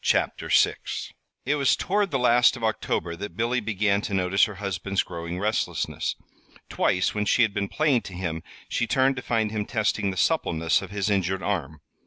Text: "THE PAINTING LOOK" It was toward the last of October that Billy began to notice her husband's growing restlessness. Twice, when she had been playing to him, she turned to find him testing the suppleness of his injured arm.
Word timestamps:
"THE 0.03 0.17
PAINTING 0.33 0.49
LOOK" 0.71 0.75
It 1.45 1.55
was 1.57 1.75
toward 1.75 2.09
the 2.09 2.17
last 2.17 2.57
of 2.57 2.63
October 2.63 3.15
that 3.17 3.37
Billy 3.37 3.59
began 3.59 4.01
to 4.01 4.15
notice 4.15 4.45
her 4.45 4.55
husband's 4.55 5.03
growing 5.03 5.37
restlessness. 5.37 6.15
Twice, 6.69 7.13
when 7.13 7.25
she 7.25 7.43
had 7.43 7.53
been 7.53 7.67
playing 7.69 8.01
to 8.09 8.13
him, 8.13 8.41
she 8.67 8.87
turned 8.87 9.15
to 9.17 9.21
find 9.21 9.51
him 9.51 9.63
testing 9.67 10.09
the 10.09 10.17
suppleness 10.17 10.81
of 10.81 10.89
his 10.89 11.11
injured 11.11 11.43
arm. 11.43 11.81